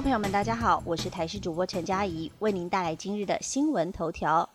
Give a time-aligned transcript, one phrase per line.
[0.00, 4.48] 朋友们，大家好，我是台视主播陈佳怡，为您带来今日的新闻头条。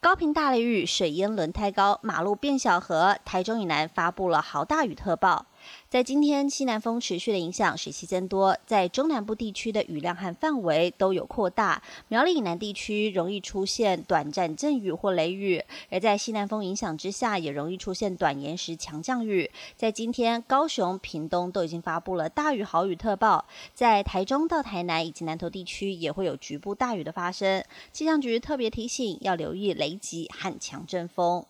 [0.00, 5.44] 高频大雷雨，水淹轮胎高，马路变小河，台中以南发布了豪大雨特报。
[5.88, 11.82] 在今天西南风持续的影响，水汽增多，在中南部地区的雨量和范围都有扩大。
[12.08, 19.50] 苗栗以南地区容易出现短暂阵雨或雷雨，而在西南风影响之下，也容易出现短延时强降雨。
[19.76, 27.64] 在今天，高雄、屏东都已经发布了大雨豪雨特报，在台中到台南以及南投地区也会有局部大雨的发生。
[27.92, 31.44] 气象局特别提醒，要留意雷击和强阵风。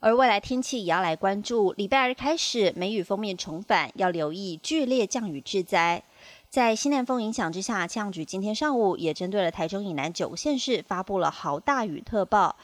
[0.00, 6.04] 而未来天气也要来关注，礼拜二开始梅雨封面重返，要留意剧烈降雨致灾。
[6.48, 12.54] 在西南风影响之下，气象局今天上午也针对了台中以南九个县市发布了豪大雨特报。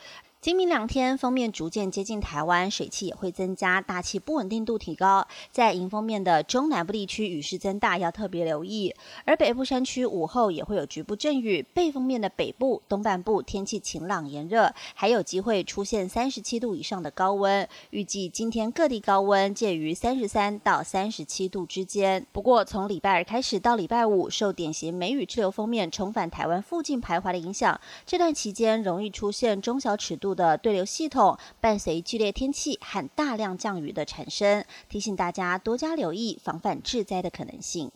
[0.44, 5.26] 今明两天，锋面逐渐接近台湾，水汽也会增加，大气不稳定度提高。
[5.50, 8.94] 在迎风面的中南部地区，雨势增大，要特别留意。
[9.24, 11.62] 而北部山区午后也会有局部阵雨。
[11.72, 17.66] 背风面的北部、东半部天气晴朗炎热，还有机会出现三十七度以上的高温。
[17.88, 22.26] 预计今天各地高温介于三十三到三十七度之间。
[22.32, 30.33] 不过，从礼拜二开始到礼拜五，受典型梅雨滞留锋面重返台湾附近徘徊的影响，这段期间容易出现中小尺度。
[30.34, 37.90] 的对流系统伴随剧烈天气和大量降雨的产生，提醒大家多加留意防范致灾的可能性。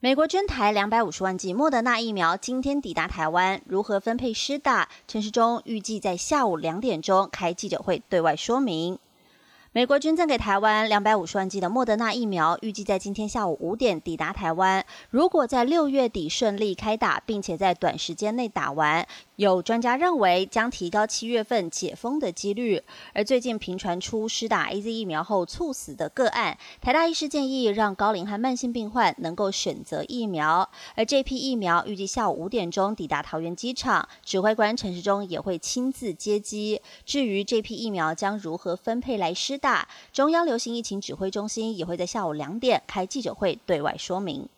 [0.00, 4.88] 美国捐台两百五十万剂莫德纳疫苗今天抵达台湾，如何分配施大？
[5.08, 9.00] 陈时中预计在下午两点钟开记者会对外说明。
[9.72, 14.82] 美国捐赠给台湾两百五十万剂的莫德纳疫苗，预计在今天下午五点抵达台湾。
[15.10, 19.06] 如果在六月底顺利开打，并且在短时间内打完。
[19.36, 36.80] 有专家认为将提高七月份解封的几率，而最近频传出施打 A Z 疫苗后猝死的个案，台大医师建议让高龄和慢性病患能够选择疫苗，而这批疫苗预计下午五点钟抵达桃园机场，指挥官陈时中也会亲自接机。
[37.04, 44.48] 至于这批疫苗将如何分配来施大，中央流行疫情指挥中心也会在下午两点开记者会对外说明。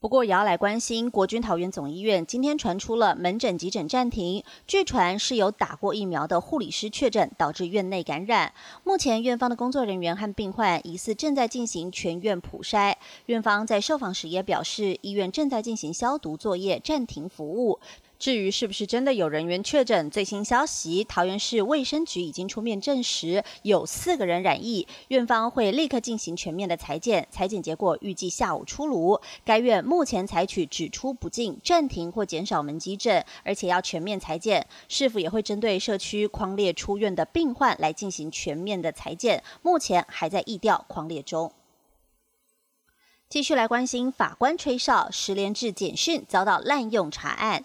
[0.00, 8.52] 不过也要来关心，国军桃园总医院今天传出了门诊急诊暂停，据传是有打过疫苗的护理师确诊，导致院内感染。
[8.82, 12.94] 目前院方的工作人员和病患疑似正在进行全院普筛，
[13.26, 17.80] 院方在受访时也表示，医院正在进行消毒作业，暂停服务。
[18.18, 29.20] 至于是不是真的有人员确诊，最新消息，桃园市卫生局已经出面证实有四个人染疫，院方会立刻进行全面的裁剪，裁剪结果预计下午出炉。
[29.44, 41.52] 该院目前采取只出不进，暂停或减少门急诊，而且要全面裁剪，是否也会针对社区框列出院的病患来进行全面的裁剪，目前还在议调框列中。
[43.28, 47.64] 继续来关心法官吹哨，十连制简讯遭到滥用查案。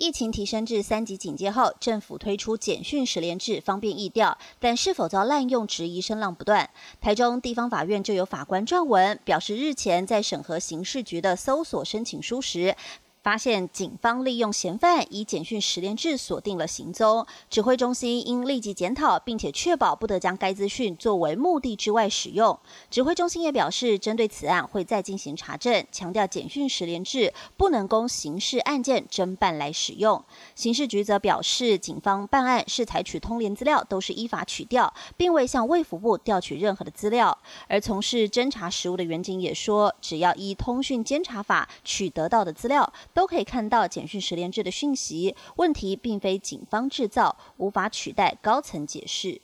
[0.00, 6.70] 疫情提升至三级警戒后，政府推出简讯十连制，方便易调，但是否遭滥用，质疑声浪不断。
[7.02, 12.74] 台中地方法院就有法官撰文表示，日前在审核刑事局的搜索申请书时。
[13.22, 22.58] 发现警方利用嫌犯以简讯十连制锁定了行踪，指挥中心应立即检讨，并且确保不得将该资讯作为目的之外使用。
[22.90, 30.24] 指挥中心也表示，针对此案会再进行查证，强调简讯十连制不能供刑事案件侦办来使用。
[30.54, 37.36] 刑事局则表示，警方办案是采取通联资料，都是依法取调，并未向卫福部调取任何的资料。
[37.68, 42.90] 而从事侦查实务的员警也说，只要依通讯监察法取得到的资料。
[43.12, 49.40] 都可以看到简讯十连制的讯息，问题并非警方制造，无法取代高层解释。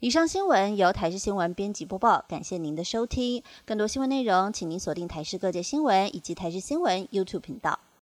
[0.00, 3.42] 以上新闻由台视新闻编辑播报，感谢您的收听。
[3.64, 7.78] 更多新闻内容，请您锁定台视各界新闻以及台视新闻 YouTube 频道。